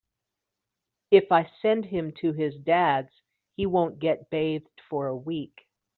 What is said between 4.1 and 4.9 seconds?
bathed